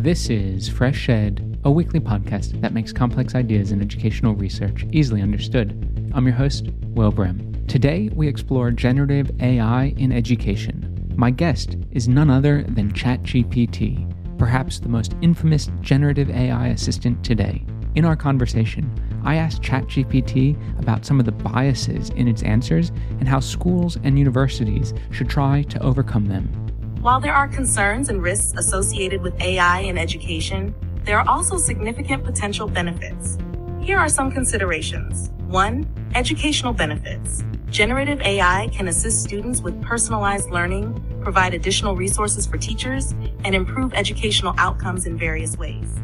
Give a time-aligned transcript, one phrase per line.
[0.00, 5.22] This is Fresh Ed, a weekly podcast that makes complex ideas in educational research easily
[5.22, 5.72] understood.
[6.14, 7.64] I'm your host, Will Brehm.
[7.66, 11.14] Today, we explore generative AI in education.
[11.16, 17.64] My guest is none other than ChatGPT, perhaps the most infamous generative AI assistant today.
[17.94, 18.92] In our conversation,
[19.24, 24.18] I asked ChatGPT about some of the biases in its answers and how schools and
[24.18, 26.65] universities should try to overcome them.
[27.00, 30.74] While there are concerns and risks associated with AI in education,
[31.04, 33.38] there are also significant potential benefits.
[33.80, 35.30] Here are some considerations.
[35.46, 35.86] 1.
[36.14, 37.44] Educational benefits.
[37.70, 43.12] Generative AI can assist students with personalized learning, provide additional resources for teachers,
[43.44, 45.94] and improve educational outcomes in various ways.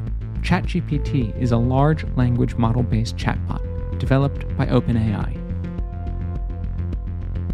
[0.42, 5.41] ChatGPT is a large language model based chatbot developed by OpenAI.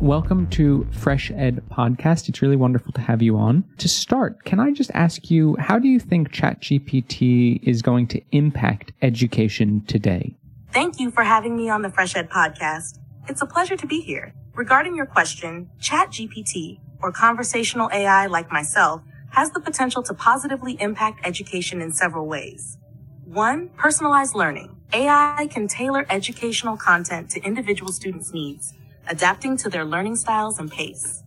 [0.01, 2.29] Welcome to Fresh Ed Podcast.
[2.29, 3.65] It's really wonderful to have you on.
[3.79, 8.23] To start, can I just ask you, how do you think ChatGPT is going to
[8.31, 10.37] impact education today?
[10.71, 13.01] Thank you for having me on the Fresh Ed Podcast.
[13.29, 14.33] It's a pleasure to be here.
[14.55, 21.27] Regarding your question, ChatGPT, or conversational AI like myself, has the potential to positively impact
[21.27, 22.79] education in several ways.
[23.25, 24.77] One, personalized learning.
[24.93, 28.75] AI can tailor educational content to individual students' needs
[29.09, 31.23] adapting to their learning styles and pace.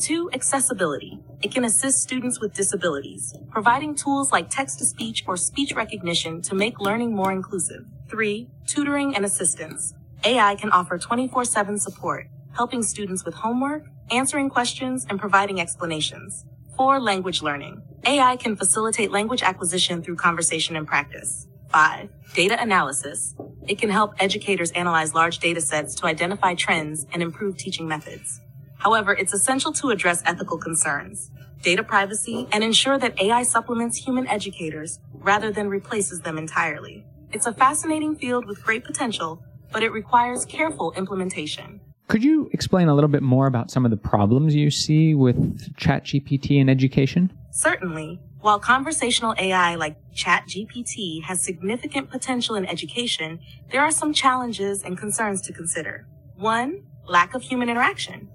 [0.00, 1.20] Two, accessibility.
[1.42, 6.42] It can assist students with disabilities, providing tools like text to speech or speech recognition
[6.42, 7.84] to make learning more inclusive.
[8.10, 9.94] Three, tutoring and assistance.
[10.24, 16.44] AI can offer 24 7 support, helping students with homework, answering questions, and providing explanations.
[16.76, 17.82] Four, language learning.
[18.06, 21.46] AI can facilitate language acquisition through conversation and practice.
[21.68, 23.34] Five, data analysis.
[23.66, 28.40] It can help educators analyze large data sets to identify trends and improve teaching methods.
[28.76, 31.30] However, it's essential to address ethical concerns,
[31.62, 37.04] data privacy, and ensure that AI supplements human educators rather than replaces them entirely.
[37.32, 39.42] It's a fascinating field with great potential,
[39.72, 41.80] but it requires careful implementation.
[42.06, 45.74] Could you explain a little bit more about some of the problems you see with
[45.76, 47.32] ChatGPT in education?
[47.50, 48.20] Certainly.
[48.44, 53.40] While conversational AI like ChatGPT has significant potential in education,
[53.70, 56.06] there are some challenges and concerns to consider.
[56.36, 58.28] One, lack of human interaction.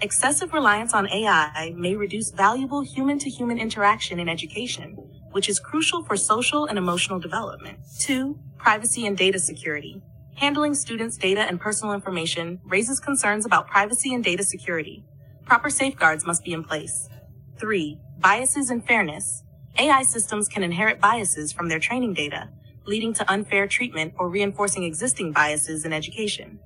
[0.00, 4.96] Excessive reliance on AI may reduce valuable human to human interaction in education,
[5.32, 7.80] which is crucial for social and emotional development.
[7.98, 10.00] Two, privacy and data security.
[10.36, 15.04] Handling students' data and personal information raises concerns about privacy and data security.
[15.44, 17.10] Proper safeguards must be in place.
[17.58, 19.42] Three, biases and fairness.
[19.78, 22.48] AI systems can inherit biases from their training data,
[22.86, 26.58] leading to unfair treatment or reinforcing existing biases in education.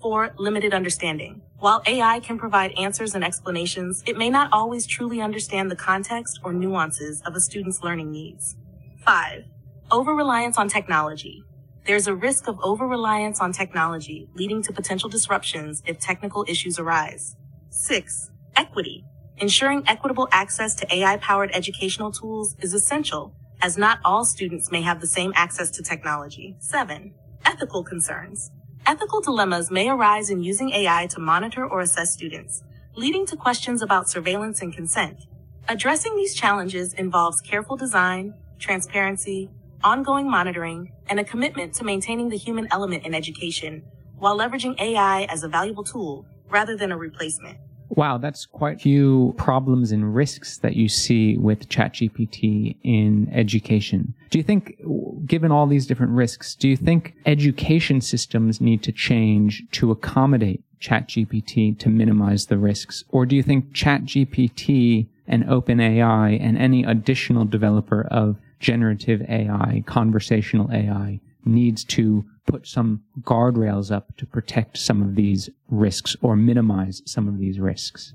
[0.00, 1.42] Four, limited understanding.
[1.58, 6.40] While AI can provide answers and explanations, it may not always truly understand the context
[6.44, 8.56] or nuances of a student's learning needs.
[9.04, 9.44] Five,
[9.90, 11.42] over-reliance on technology.
[11.86, 17.36] There's a risk of over-reliance on technology, leading to potential disruptions if technical issues arise.
[17.70, 19.04] Six, equity.
[19.38, 25.00] Ensuring equitable access to AI-powered educational tools is essential, as not all students may have
[25.00, 26.54] the same access to technology.
[26.60, 27.12] 7.
[27.44, 28.52] Ethical concerns.
[28.86, 32.62] Ethical dilemmas may arise in using AI to monitor or assess students,
[32.94, 35.26] leading to questions about surveillance and consent.
[35.68, 39.50] Addressing these challenges involves careful design, transparency,
[39.82, 43.82] ongoing monitoring, and a commitment to maintaining the human element in education
[44.16, 47.58] while leveraging AI as a valuable tool rather than a replacement.
[47.96, 54.14] Wow, that's quite a few problems and risks that you see with ChatGPT in education.
[54.30, 54.80] Do you think,
[55.26, 60.62] given all these different risks, do you think education systems need to change to accommodate
[60.80, 63.04] ChatGPT to minimize the risks?
[63.10, 70.70] Or do you think ChatGPT and OpenAI and any additional developer of generative AI, conversational
[70.72, 77.02] AI, needs to put some guardrails up to protect some of these risks or minimize
[77.06, 78.14] some of these risks?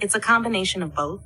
[0.00, 1.22] It's a combination of both.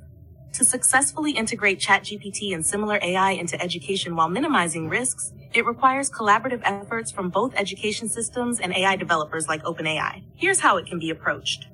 [0.54, 6.60] To successfully integrate ChatGPT and similar AI into education while minimizing risks, it requires collaborative
[6.64, 10.24] efforts from both education systems and AI developers like OpenAI.
[10.34, 11.66] Here's how it can be approached.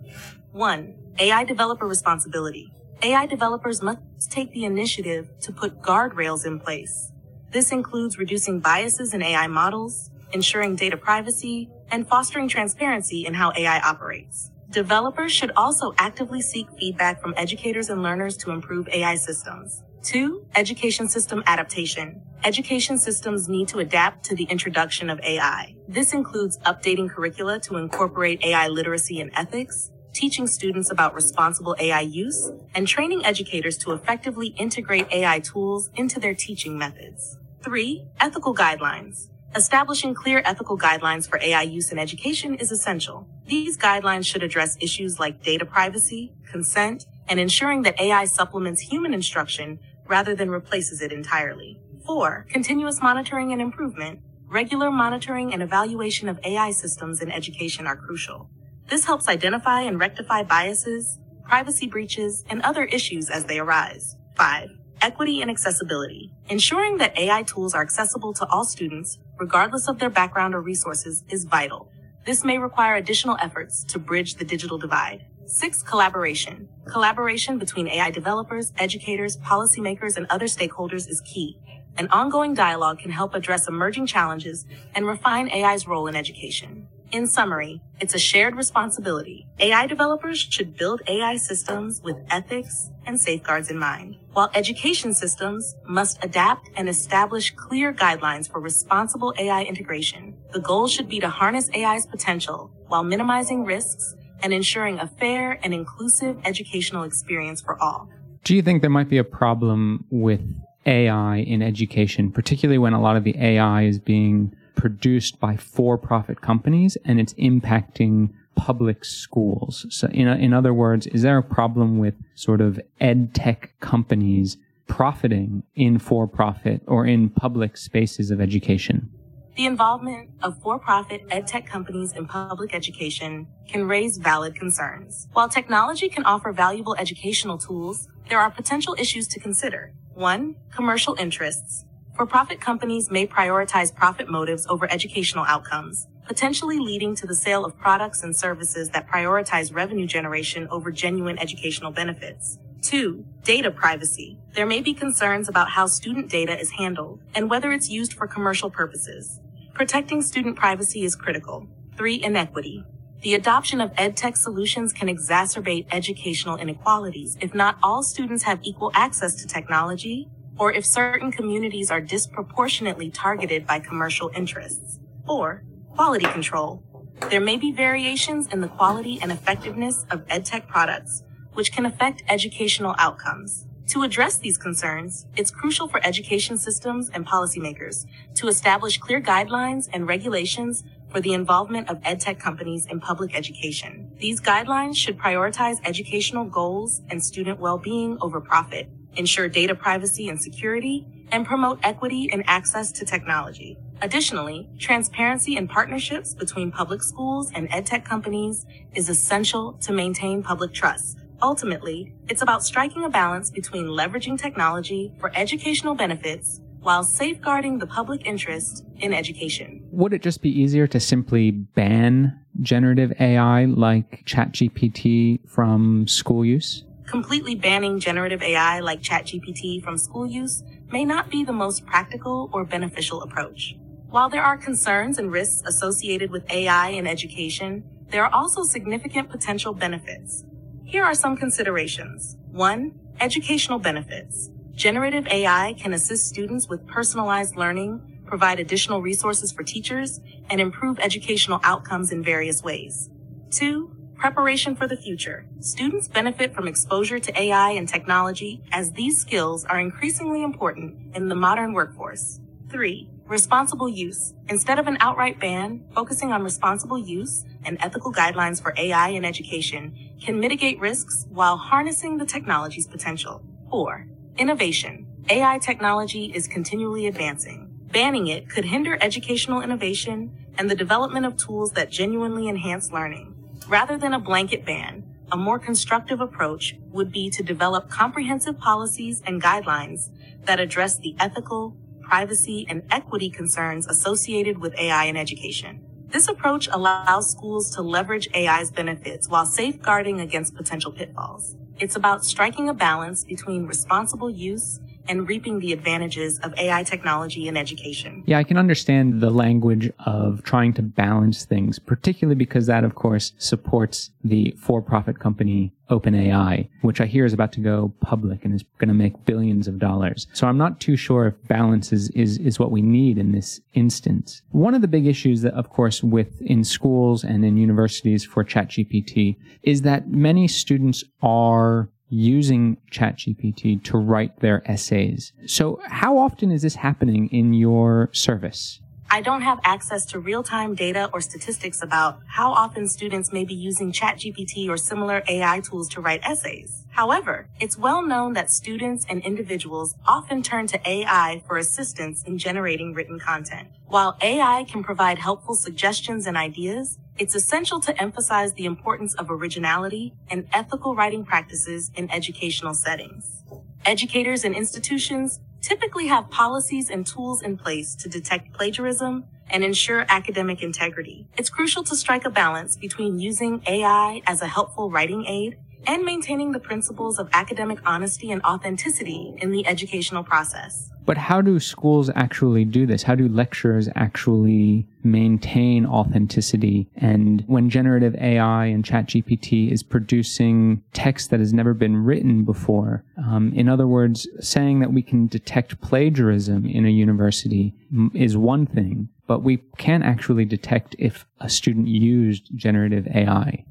[0.53, 0.95] 1.
[1.19, 2.73] AI developer responsibility.
[3.03, 4.01] AI developers must
[4.31, 7.13] take the initiative to put guardrails in place.
[7.51, 13.53] This includes reducing biases in AI models, ensuring data privacy, and fostering transparency in how
[13.57, 14.51] AI operates.
[14.71, 19.83] Developers should also actively seek feedback from educators and learners to improve AI systems.
[20.03, 22.21] Two, education system adaptation.
[22.45, 25.75] Education systems need to adapt to the introduction of AI.
[25.89, 32.01] This includes updating curricula to incorporate AI literacy and ethics, teaching students about responsible AI
[32.01, 37.39] use, and training educators to effectively integrate AI tools into their teaching methods.
[37.63, 39.29] Three, ethical guidelines.
[39.55, 43.29] Establishing clear ethical guidelines for AI use in education is essential.
[43.47, 49.15] These guidelines should address issues like data privacy, consent, and ensuring that AI supplements human
[49.15, 49.79] instruction
[50.09, 51.79] rather than replaces it entirely.
[52.07, 54.21] Four, continuous monitoring and improvement.
[54.49, 58.49] Regular monitoring and evaluation of AI systems in education are crucial.
[58.89, 64.17] This helps identify and rectify biases, privacy breaches, and other issues as they arise.
[64.37, 66.33] Five, equity and accessibility.
[66.49, 71.25] Ensuring that AI tools are accessible to all students, regardless of their background or resources,
[71.29, 71.91] is vital.
[72.27, 75.27] This may require additional efforts to bridge the digital divide.
[75.47, 76.69] Six, collaboration.
[76.87, 81.59] Collaboration between AI developers, educators, policymakers, and other stakeholders is key.
[81.99, 86.86] An ongoing dialogue can help address emerging challenges and refine AI's role in education.
[87.17, 89.47] In summary, it's a shared responsibility.
[89.59, 95.77] AI developers should build AI systems with ethics and safeguards in mind, while education systems
[95.89, 100.37] must adapt and establish clear guidelines for responsible AI integration.
[100.53, 105.59] The goal should be to harness AI's potential while minimizing risks and ensuring a fair
[105.63, 108.11] and inclusive educational experience for all.
[108.45, 110.43] Do you think there might be a problem with
[110.85, 116.41] AI in education, particularly when a lot of the AI is being produced by for-profit
[116.41, 119.87] companies and it's impacting public schools.
[119.91, 124.57] So in, in other words, is there a problem with sort of ed tech companies
[124.87, 129.11] profiting in for-profit or in public spaces of education?
[129.57, 135.29] The involvement of for-profit edtech companies in public education can raise valid concerns.
[135.33, 139.95] While technology can offer valuable educational tools, there are potential issues to consider.
[140.13, 141.86] One, commercial interests.
[142.17, 147.77] For-profit companies may prioritize profit motives over educational outcomes, potentially leading to the sale of
[147.77, 152.59] products and services that prioritize revenue generation over genuine educational benefits.
[152.81, 154.39] Two, data privacy.
[154.55, 158.27] There may be concerns about how student data is handled and whether it's used for
[158.27, 159.39] commercial purposes.
[159.75, 161.69] Protecting student privacy is critical.
[161.99, 162.83] Three, inequity.
[163.21, 168.91] The adoption of EdTech solutions can exacerbate educational inequalities if not all students have equal
[168.95, 174.99] access to technology or if certain communities are disproportionately targeted by commercial interests.
[175.27, 175.65] Four,
[175.95, 176.83] quality control.
[177.31, 181.23] There may be variations in the quality and effectiveness of EdTech products,
[181.55, 183.67] which can affect educational outcomes.
[183.89, 188.05] To address these concerns, it's crucial for education systems and policymakers
[188.35, 194.11] to establish clear guidelines and regulations for the involvement of EdTech companies in public education.
[194.19, 200.41] These guidelines should prioritize educational goals and student well-being over profit, ensure data privacy and
[200.41, 203.79] security, and promote equity and access to technology.
[204.03, 210.73] Additionally, transparency and partnerships between public schools and edtech companies is essential to maintain public
[210.73, 211.19] trust.
[211.43, 217.87] Ultimately, it's about striking a balance between leveraging technology for educational benefits while safeguarding the
[217.87, 219.83] public interest in education.
[219.91, 226.85] Would it just be easier to simply ban generative AI like ChatGPT from school use?
[227.07, 232.51] Completely banning generative AI like ChatGPT from school use may not be the most practical
[232.53, 233.77] or beneficial approach.
[234.09, 239.31] While there are concerns and risks associated with AI in education, there are also significant
[239.31, 240.45] potential benefits.
[240.85, 242.37] Here are some considerations.
[242.51, 244.51] One, educational benefits.
[244.75, 250.99] Generative AI can assist students with personalized learning, provide additional resources for teachers, and improve
[251.01, 253.11] educational outcomes in various ways.
[253.51, 255.45] Two, Preparation for the future.
[255.61, 261.29] Students benefit from exposure to AI and technology as these skills are increasingly important in
[261.29, 262.41] the modern workforce.
[262.71, 264.33] Three, responsible use.
[264.49, 269.25] Instead of an outright ban, focusing on responsible use and ethical guidelines for AI in
[269.25, 273.43] education can mitigate risks while harnessing the technology's potential.
[273.71, 274.07] Four,
[274.39, 275.07] innovation.
[275.29, 277.71] AI technology is continually advancing.
[277.93, 283.36] Banning it could hinder educational innovation and the development of tools that genuinely enhance learning.
[283.69, 289.23] Rather than a blanket ban, a more constructive approach would be to develop comprehensive policies
[289.27, 290.11] and guidelines
[290.45, 295.81] that address the ethical, privacy, and equity concerns associated with AI in education.
[296.09, 301.57] This approach allows schools to leverage AI's benefits while safeguarding against potential pitfalls.
[301.81, 307.49] It's about striking a balance between responsible use and reaping the advantages of AI technology
[307.49, 308.23] in education.
[308.27, 312.95] Yeah, I can understand the language of trying to balance things, particularly because that, of
[312.95, 318.55] course, supports the for-profit company OpenAI, which I hear is about to go public and
[318.55, 320.27] is going to make billions of dollars.
[320.33, 323.61] So I'm not too sure if balance is, is, is what we need in this
[323.75, 324.43] instance.
[324.51, 328.45] One of the big issues that, of course, with in schools and in universities for
[328.45, 335.33] ChatGPT is that many students are using ChatGPT to write their essays.
[335.47, 338.81] So how often is this happening in your service?
[339.09, 343.55] I don't have access to real-time data or statistics about how often students may be
[343.55, 346.85] using ChatGPT or similar AI tools to write essays.
[346.91, 352.37] However, it's well known that students and individuals often turn to AI for assistance in
[352.37, 353.69] generating written content.
[353.87, 359.31] While AI can provide helpful suggestions and ideas, it's essential to emphasize the importance of
[359.31, 363.43] originality and ethical writing practices in educational settings.
[363.87, 370.05] Educators and institutions typically have policies and tools in place to detect plagiarism and ensure
[370.09, 371.27] academic integrity.
[371.39, 376.05] It's crucial to strike a balance between using AI as a helpful writing aid and
[376.05, 380.91] maintaining the principles of academic honesty and authenticity in the educational process.
[381.07, 383.05] But how do schools actually do this?
[383.05, 386.89] How do lecturers actually maintain authenticity?
[386.97, 393.05] And when generative AI and ChatGPT is producing text that has never been written before,
[393.25, 397.73] um, in other words, saying that we can detect plagiarism in a university
[398.13, 403.65] is one thing, but we can't actually detect if a student used generative AI.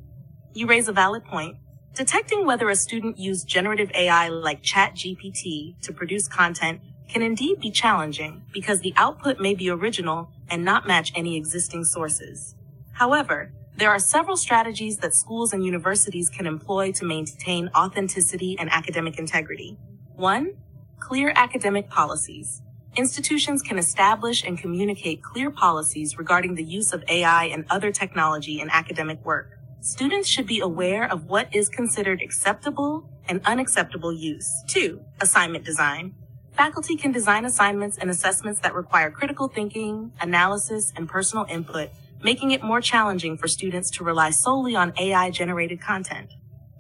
[0.53, 1.57] You raise a valid point.
[1.95, 7.71] Detecting whether a student used generative AI like ChatGPT to produce content can indeed be
[7.71, 12.53] challenging because the output may be original and not match any existing sources.
[12.91, 18.69] However, there are several strategies that schools and universities can employ to maintain authenticity and
[18.71, 19.77] academic integrity.
[20.15, 20.55] One,
[20.99, 22.61] clear academic policies.
[22.97, 28.59] Institutions can establish and communicate clear policies regarding the use of AI and other technology
[28.59, 29.54] in academic work
[29.85, 34.49] students should be aware of what is considered acceptable and unacceptable use.
[34.67, 36.15] Two, assignment design.
[36.53, 41.89] Faculty can design assignments and assessments that require critical thinking, analysis, and personal input,
[42.23, 46.33] making it more challenging for students to rely solely on AI generated content.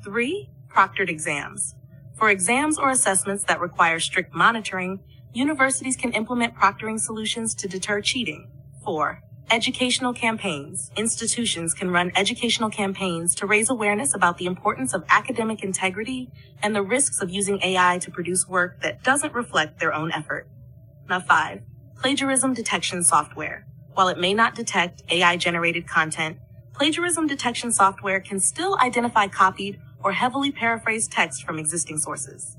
[0.03, 1.75] Three, proctored exams.
[2.15, 5.01] For exams or assessments that require strict monitoring,
[5.33, 8.49] universities can implement proctoring solutions to deter cheating.
[8.83, 9.21] Four,
[9.51, 10.89] Educational campaigns.
[10.97, 16.31] Institutions can run educational campaigns to raise awareness about the importance of academic integrity
[16.63, 20.47] and the risks of using AI to produce work that doesn't reflect their own effort.
[21.07, 21.61] Now five,
[21.95, 23.67] plagiarism detection software.
[23.93, 26.39] While it may not detect AI generated content,
[26.73, 32.57] plagiarism detection software can still identify copied or heavily paraphrased text from existing sources.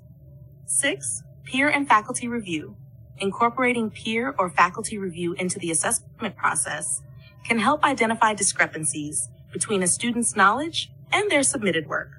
[0.67, 2.77] Six, peer and faculty review
[3.19, 5.71] incorporating peer or faculty review into the
[6.17, 7.03] assessment process
[7.45, 12.11] can help identify discrepancies between a student's knowledge and their submitted work.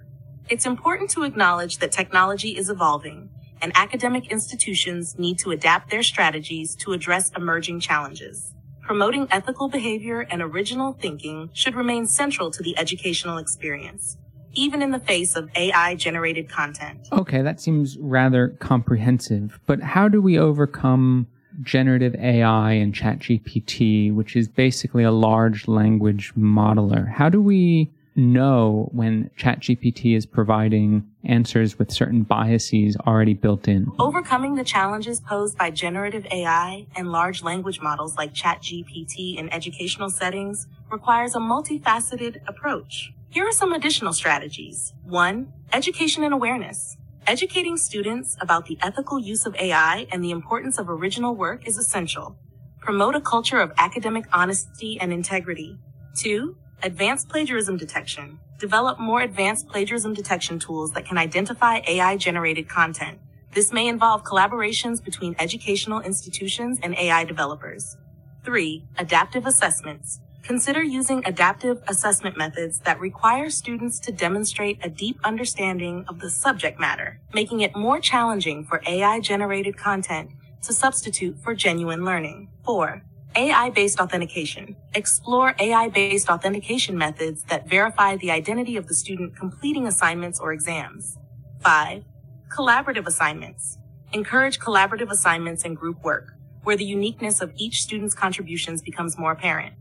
[0.50, 3.30] It's important to acknowledge that technology is evolving
[3.62, 8.54] and academic institutions need to adapt their strategies to address emerging challenges.
[8.82, 14.18] Promoting ethical behavior and original thinking should remain central to the educational experience
[14.54, 17.08] even in the face of AI generated content.
[17.12, 19.60] Okay, that seems rather comprehensive.
[19.68, 21.28] But how do we overcome
[21.68, 27.08] generative AI and ChatGPT, which is basically a large language modeler?
[27.08, 33.92] How do we know when ChatGPT is providing answers with certain biases already built in?
[34.00, 40.10] Overcoming the challenges posed by generative AI and large language models like ChatGPT in educational
[40.10, 43.14] settings requires a multifaceted approach.
[43.30, 44.94] Here are some additional strategies.
[45.04, 46.98] One, education and awareness.
[47.28, 51.78] Educating students about the ethical use of AI and the importance of original work is
[51.78, 52.38] essential.
[52.80, 55.78] Promote a culture of academic honesty and integrity.
[56.16, 58.40] Two, advanced plagiarism detection.
[58.60, 63.20] Develop more advanced plagiarism detection tools that can identify AI generated content.
[63.52, 67.98] This may involve collaborations between educational institutions and AI developers.
[68.46, 70.22] Three, adaptive assessments.
[70.48, 76.30] Consider using adaptive assessment methods that require students to demonstrate a deep understanding of the
[76.30, 80.30] subject matter, making it more challenging for AI-generated content
[80.62, 82.48] to substitute for genuine learning.
[82.64, 83.02] 4.
[83.36, 84.78] AI-based authentication.
[84.96, 91.18] Explore AI-based authentication methods that verify the identity of the student completing assignments or exams.
[91.60, 92.06] 5.
[92.48, 93.80] Collaborative assignments.
[94.14, 99.34] Encourage collaborative assignments and group work, where the uniqueness of each student's contributions becomes more
[99.34, 99.76] apparent.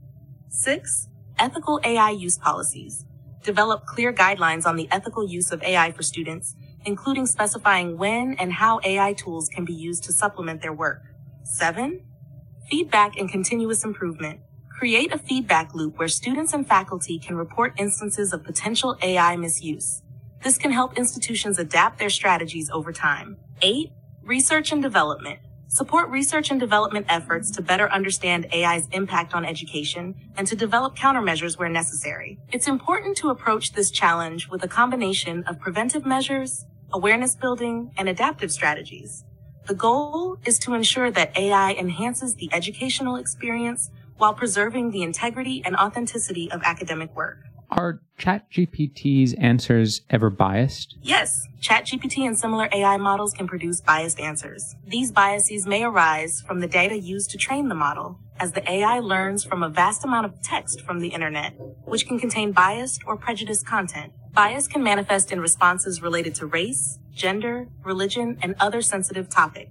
[0.48, 3.04] Six, ethical AI use policies.
[3.42, 8.52] Develop clear guidelines on the ethical use of AI for students, including specifying when and
[8.52, 11.02] how AI tools can be used to supplement their work.
[11.44, 12.00] 7.
[12.70, 14.40] Feedback and continuous improvement.
[14.70, 20.02] Create a feedback loop where students and faculty can report instances of potential AI misuse.
[20.42, 23.36] This can help institutions adapt their strategies over time.
[23.62, 23.90] 8.
[24.22, 25.40] Research and development.
[25.68, 30.96] Support research and development efforts to better understand AI's impact on education and to develop
[30.96, 32.38] countermeasures where necessary.
[32.52, 38.08] It's important to approach this challenge with a combination of preventive measures, awareness building, and
[38.08, 39.24] adaptive strategies.
[39.66, 45.62] The goal is to ensure that AI enhances the educational experience while preserving the integrity
[45.64, 47.38] and authenticity of academic work.
[47.70, 50.96] Are ChatGPT's answers ever biased?
[51.02, 54.76] Yes, ChatGPT and similar AI models can produce biased answers.
[54.86, 59.00] These biases may arise from the data used to train the model, as the AI
[59.00, 61.54] learns from a vast amount of text from the internet,
[61.84, 64.12] which can contain biased or prejudiced content.
[64.32, 69.70] Bias can manifest in responses related to race, gender, religion, and other sensitive topics.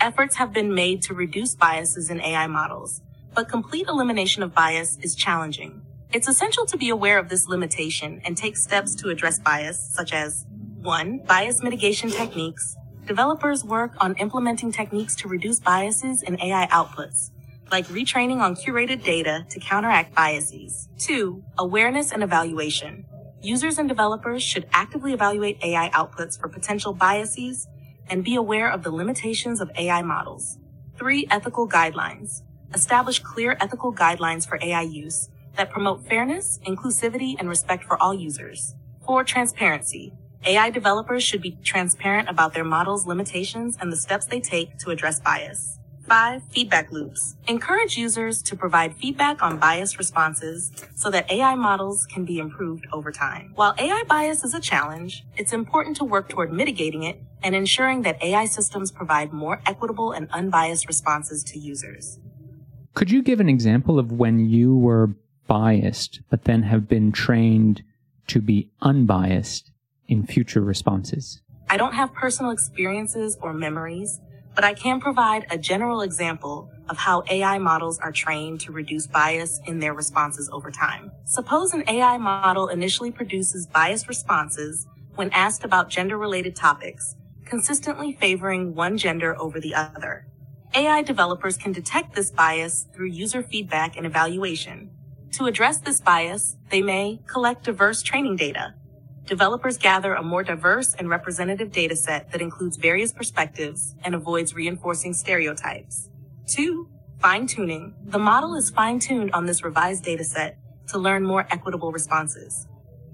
[0.00, 3.00] Efforts have been made to reduce biases in AI models,
[3.34, 5.81] but complete elimination of bias is challenging.
[6.12, 10.12] It's essential to be aware of this limitation and take steps to address bias, such
[10.12, 10.44] as
[10.82, 11.20] 1.
[11.20, 12.76] Bias mitigation techniques.
[13.06, 17.30] Developers work on implementing techniques to reduce biases in AI outputs,
[17.70, 20.90] like retraining on curated data to counteract biases.
[20.98, 21.42] 2.
[21.56, 23.06] Awareness and evaluation.
[23.40, 27.66] Users and developers should actively evaluate AI outputs for potential biases
[28.10, 30.58] and be aware of the limitations of AI models.
[30.98, 31.26] 3.
[31.30, 32.42] Ethical guidelines.
[32.74, 38.14] Establish clear ethical guidelines for AI use that promote fairness, inclusivity, and respect for all
[38.14, 38.74] users.
[39.06, 39.24] 4.
[39.24, 40.12] Transparency.
[40.44, 44.90] AI developers should be transparent about their model's limitations and the steps they take to
[44.90, 45.78] address bias.
[46.08, 46.42] 5.
[46.50, 47.36] Feedback loops.
[47.46, 52.86] Encourage users to provide feedback on biased responses so that AI models can be improved
[52.92, 53.52] over time.
[53.54, 58.02] While AI bias is a challenge, it's important to work toward mitigating it and ensuring
[58.02, 62.18] that AI systems provide more equitable and unbiased responses to users.
[62.94, 65.14] Could you give an example of when you were
[65.46, 67.82] biased, but then have been trained
[68.28, 69.70] to be unbiased
[70.08, 71.40] in future responses?
[71.68, 74.20] I don't have personal experiences or memories,
[74.54, 79.06] but I can provide a general example of how AI models are trained to reduce
[79.06, 81.10] bias in their responses over time.
[81.24, 88.12] Suppose an AI model initially produces biased responses when asked about gender related topics, consistently
[88.12, 90.26] favoring one gender over the other.
[90.74, 94.90] AI developers can detect this bias through user feedback and evaluation,
[95.32, 98.74] to address this bias, they may collect diverse training data.
[99.24, 104.54] Developers gather a more diverse and representative data set that includes various perspectives and avoids
[104.54, 106.10] reinforcing stereotypes.
[106.46, 106.88] Two,
[107.20, 107.94] fine tuning.
[108.04, 112.66] The model is fine tuned on this revised data set to learn more equitable responses.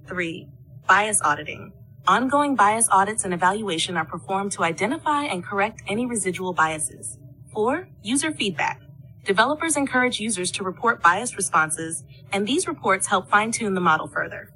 [0.06, 0.48] Three,
[0.88, 1.72] bias auditing.
[2.08, 7.18] Ongoing bias audits and evaluation are performed to identify and correct any residual biases.
[7.52, 8.80] Four, user feedback.
[9.28, 14.08] Developers encourage users to report biased responses, and these reports help fine tune the model
[14.08, 14.48] further.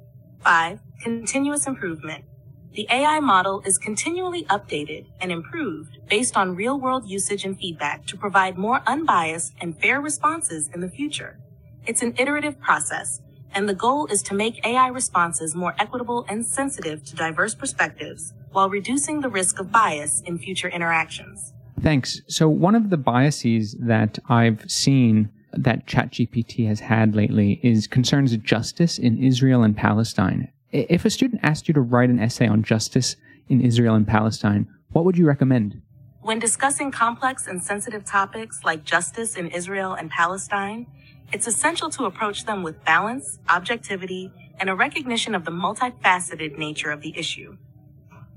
[0.43, 0.79] 5.
[0.99, 2.25] Continuous improvement.
[2.71, 8.07] The AI model is continually updated and improved based on real world usage and feedback
[8.07, 11.37] to provide more unbiased and fair responses in the future.
[11.85, 13.21] It's an iterative process,
[13.53, 18.33] and the goal is to make AI responses more equitable and sensitive to diverse perspectives
[18.51, 21.53] while reducing the risk of bias in future interactions.
[21.83, 22.21] Thanks.
[22.27, 28.31] So one of the biases that I've seen that ChatGPT has had lately is concerns
[28.31, 30.47] of justice in Israel and Palestine.
[30.71, 33.17] If a student asked you to write an essay on justice
[33.49, 35.81] in Israel and Palestine, what would you recommend?
[36.21, 40.87] When discussing complex and sensitive topics like justice in Israel and Palestine,
[41.33, 46.91] it's essential to approach them with balance, objectivity, and a recognition of the multifaceted nature
[46.91, 47.57] of the issue.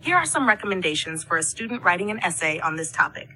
[0.00, 3.28] Here are some recommendations for a student writing an essay on this topic.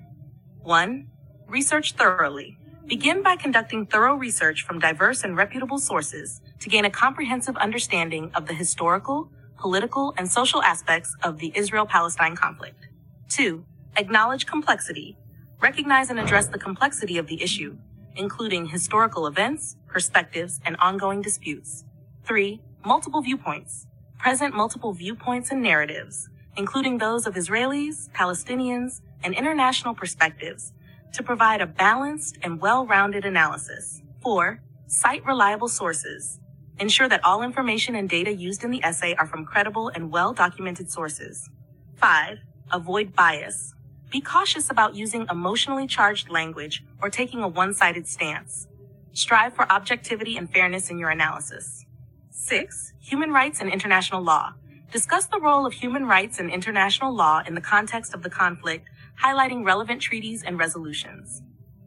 [0.63, 1.09] 1.
[1.49, 2.59] Research thoroughly.
[2.87, 8.33] Begin by conducting thorough research from diverse and reputable sources to gain a comprehensive understanding
[8.35, 12.89] of the historical, political, and social aspects of the Israel-Palestine conflict.
[13.31, 13.65] 2.
[13.99, 15.19] Acknowledge complexity.
[15.61, 17.79] Recognize and address the complexity of the issue,
[18.17, 21.85] including historical events, perspectives, and ongoing disputes.
[22.25, 22.63] 3.
[22.87, 23.89] Multiple viewpoints.
[24.19, 30.73] Present multiple viewpoints and narratives, including those of Israelis, Palestinians, and international perspectives
[31.13, 34.03] to provide a balanced and well-rounded analysis.
[34.23, 34.61] 4.
[34.87, 36.41] Cite reliable sources.
[36.79, 40.91] Ensure that all information and data used in the essay are from credible and well-documented
[40.91, 41.49] sources.
[41.97, 42.39] 5.
[42.73, 43.75] Avoid bias.
[44.11, 48.67] Be cautious about using emotionally charged language or taking a one-sided stance.
[49.13, 51.85] Strive for objectivity and fairness in your analysis.
[52.31, 52.93] 6.
[53.01, 54.55] Human rights and international law.
[54.93, 58.89] Discuss the role of human rights and international law in the context of the conflict,
[59.23, 61.43] highlighting relevant treaties and resolutions.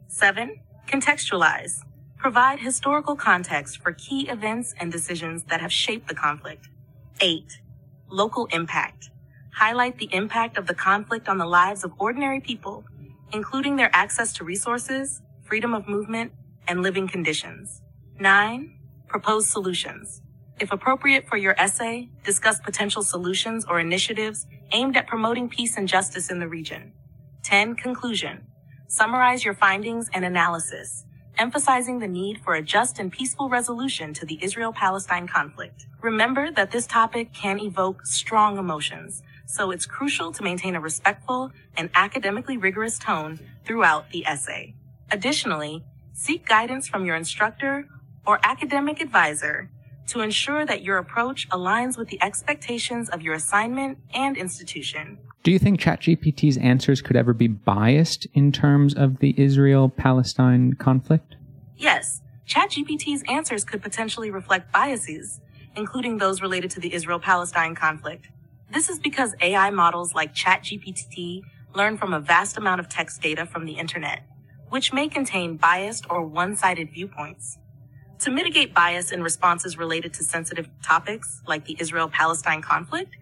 [0.08, 0.60] 7.
[0.88, 1.80] Contextualize.
[2.18, 6.70] Provide historical context for key events and decisions that have shaped the conflict.
[7.20, 7.60] 8.
[8.10, 9.10] Local impact.
[9.52, 12.84] Highlight the impact of the conflict on the lives of ordinary people,
[13.34, 16.32] including their access to resources, freedom of movement,
[16.68, 17.82] and living conditions.
[18.18, 18.78] 9.
[19.08, 20.22] Propose solutions.
[20.60, 25.88] If appropriate for your essay, discuss potential solutions or initiatives aimed at promoting peace and
[25.88, 26.92] justice in the region.
[27.42, 27.74] 10.
[27.74, 28.46] Conclusion.
[28.86, 31.04] Summarize your findings and analysis,
[31.36, 35.86] emphasizing the need for a just and peaceful resolution to the Israel-Palestine conflict.
[36.00, 41.50] Remember that this topic can evoke strong emotions, so it's crucial to maintain a respectful
[41.76, 44.76] and academically rigorous tone throughout the essay.
[45.10, 47.88] Additionally, seek guidance from your instructor
[48.24, 49.68] or academic advisor
[50.08, 55.18] to ensure that your approach aligns with the expectations of your assignment and institution.
[55.42, 60.72] Do you think ChatGPT's answers could ever be biased in terms of the Israel Palestine
[60.74, 61.36] conflict?
[61.76, 65.40] Yes, ChatGPT's answers could potentially reflect biases,
[65.76, 68.28] including those related to the Israel Palestine conflict.
[68.70, 71.42] This is because AI models like ChatGPT
[71.74, 74.26] learn from a vast amount of text data from the internet,
[74.68, 77.58] which may contain biased or one sided viewpoints.
[78.20, 83.16] To mitigate bias in responses related to sensitive topics like the Israel Palestine conflict,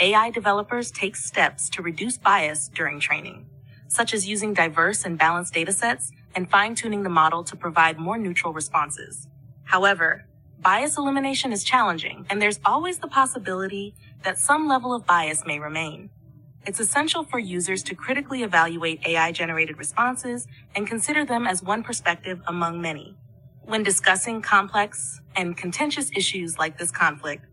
[0.00, 3.46] AI developers take steps to reduce bias during training,
[3.88, 8.18] such as using diverse and balanced datasets and fine tuning the model to provide more
[8.18, 9.26] neutral responses.
[9.64, 10.26] However,
[10.60, 15.58] bias elimination is challenging, and there's always the possibility that some level of bias may
[15.58, 16.10] remain.
[16.66, 21.82] It's essential for users to critically evaluate AI generated responses and consider them as one
[21.82, 23.16] perspective among many.
[23.66, 27.46] When discussing complex and contentious issues like this conflict,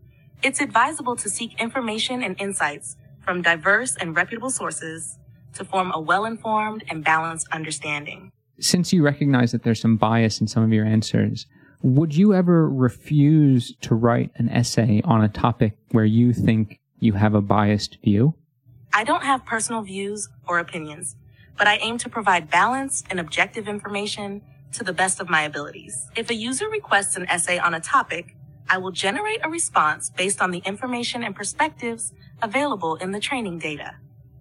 [0.44, 5.18] it's advisable to seek information and insights from diverse and reputable sources
[5.54, 8.30] to form a well-informed and balanced understanding.
[8.60, 11.46] Since you recognize that there's some bias in some of your answers,
[11.82, 17.14] would you ever refuse to write an essay on a topic where you think you
[17.14, 18.34] have a biased view?
[18.92, 21.16] I don't have personal views or opinions,
[21.58, 24.42] but I aim to provide balanced and objective information
[24.74, 26.08] to the best of my abilities.
[26.16, 28.36] If a user requests an essay on a topic,
[28.68, 33.58] I will generate a response based on the information and perspectives available in the training
[33.58, 33.96] data.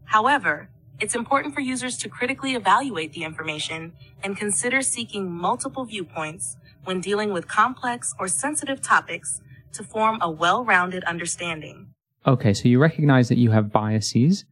[0.05, 0.69] However,
[0.99, 3.93] it's important for users to critically evaluate the information
[4.23, 9.41] and consider seeking multiple viewpoints when dealing with complex or sensitive topics
[9.73, 11.87] to form a well-rounded understanding.
[12.25, 14.45] Okay, so you recognize that you have biases,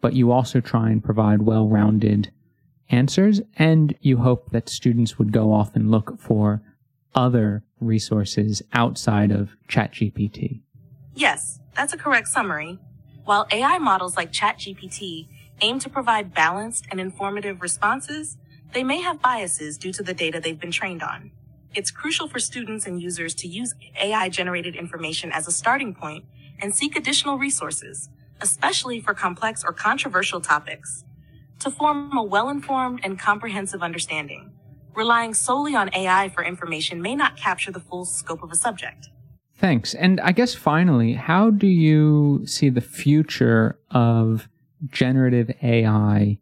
[0.00, 2.30] but you also try and provide well-rounded
[2.90, 6.62] answers, and you hope that students would go off and look for
[7.14, 10.60] other resources outside of ChatGPT.
[11.14, 12.78] Yes, that's a correct summary.
[13.24, 15.28] While AI models like ChatGPT
[15.60, 18.36] aim to provide balanced and informative responses,
[18.72, 21.30] they may have biases due to the data they've been trained on.
[21.74, 26.24] It's crucial for students and users to use AI generated information as a starting point
[26.60, 28.08] and seek additional resources,
[28.40, 31.04] especially for complex or controversial topics
[31.64, 34.52] to form a well-informed and comprehensive understanding.
[34.94, 39.08] Relying solely on AI for information may not capture the full scope of a subject.
[39.56, 39.94] Thanks.
[39.94, 44.48] And I guess finally, how do you see the future of
[44.90, 46.38] generative AI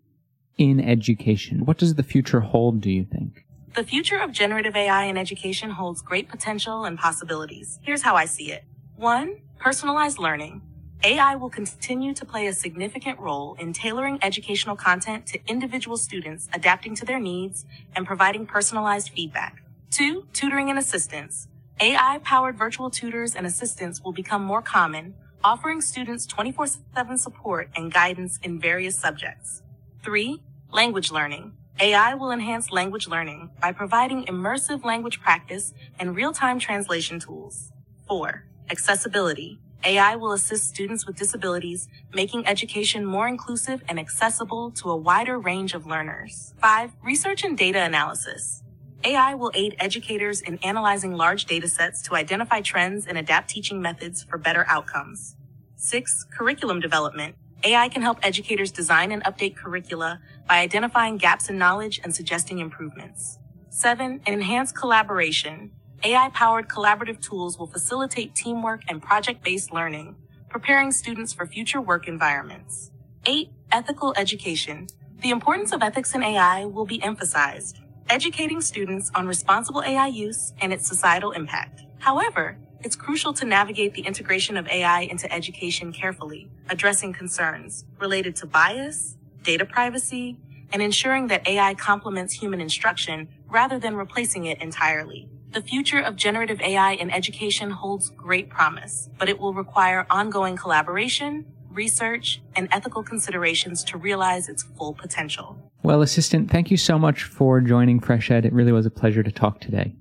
[0.58, 1.64] in education?
[1.64, 3.44] What does the future hold, do you think?
[3.74, 7.78] The future of generative AI in education holds great potential and possibilities.
[7.82, 8.64] Here's how I see it.
[8.96, 10.62] One, personalized learning.
[11.04, 16.48] AI will continue to play a significant role in tailoring educational content to individual students,
[16.54, 17.64] adapting to their needs,
[17.96, 19.64] and providing personalized feedback.
[19.90, 21.48] Two, tutoring and assistance.
[21.80, 27.68] AI powered virtual tutors and assistants will become more common, offering students 24 7 support
[27.74, 29.62] and guidance in various subjects.
[30.04, 31.52] Three, language learning.
[31.80, 37.72] AI will enhance language learning by providing immersive language practice and real time translation tools.
[38.06, 39.58] Four, accessibility.
[39.84, 45.38] AI will assist students with disabilities, making education more inclusive and accessible to a wider
[45.38, 46.54] range of learners.
[46.60, 48.62] Five, research and data analysis.
[49.04, 53.82] AI will aid educators in analyzing large data sets to identify trends and adapt teaching
[53.82, 55.36] methods for better outcomes.
[55.74, 57.34] Six, curriculum development.
[57.64, 62.60] AI can help educators design and update curricula by identifying gaps in knowledge and suggesting
[62.60, 63.38] improvements.
[63.68, 65.72] Seven, enhanced collaboration.
[66.04, 70.16] AI powered collaborative tools will facilitate teamwork and project based learning,
[70.48, 72.90] preparing students for future work environments.
[73.26, 74.88] Eight, ethical education.
[75.22, 80.52] The importance of ethics in AI will be emphasized, educating students on responsible AI use
[80.60, 81.84] and its societal impact.
[82.00, 88.36] However, It's crucial to navigate the integration of AI into education carefully, addressing concerns related
[88.36, 90.38] to bias, data privacy,
[90.72, 95.28] and ensuring that AI complements human instruction rather than replacing it entirely.
[95.52, 100.56] The future of generative AI in education holds great promise, but it will require ongoing
[100.56, 105.58] collaboration, research, and ethical considerations to realize its full potential.
[105.82, 108.46] Well, Assistant, thank you so much for joining Fresh Ed.
[108.46, 109.94] It really was a pleasure to talk today.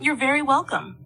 [0.00, 0.96] You're very welcome.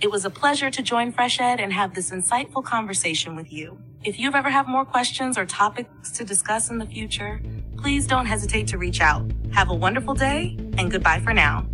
[0.00, 3.78] It was a pleasure to join Fresh Ed and have this insightful conversation with you.
[4.02, 7.40] If you ever have more questions or topics to discuss in the future,
[7.76, 9.30] please don't hesitate to reach out.
[9.52, 11.66] Have a wonderful day and goodbye for now.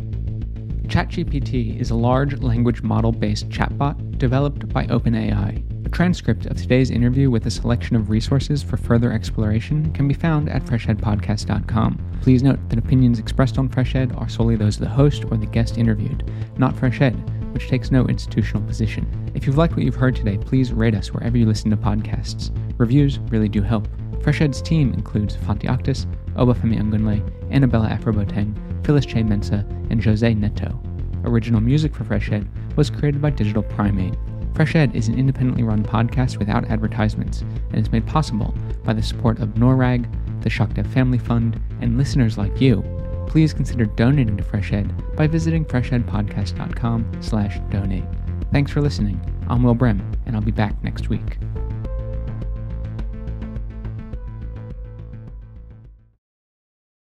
[0.93, 5.87] ChatGPT is a large language model based chatbot developed by OpenAI.
[5.87, 10.13] A transcript of today's interview with a selection of resources for further exploration can be
[10.13, 11.99] found at freshedpodcast.com.
[12.21, 15.47] Please note that opinions expressed on Freshed are solely those of the host or the
[15.47, 17.17] guest interviewed, not Freshed
[17.53, 19.07] which takes no institutional position.
[19.35, 22.51] If you've liked what you've heard today, please rate us wherever you listen to podcasts.
[22.77, 23.89] Reviews really do help.
[24.23, 30.81] Freshed's team includes Fanti Octus, Obafemi Angunle, Annabella Afroboteng, Phyllis Che Mensa, and Jose Neto.
[31.25, 34.17] Original music for Fresh Ed was created by Digital Primate.
[34.55, 39.03] Fresh Ed is an independently run podcast without advertisements and is made possible by the
[39.03, 40.07] support of NORAG,
[40.43, 42.83] the Shockdev Family Fund, and listeners like you
[43.33, 48.05] please consider donating to Fresh Ed by visiting freshedpodcast.com slash donate.
[48.53, 49.19] Thanks for listening.
[49.49, 51.39] I'm Will Brehm, and I'll be back next week.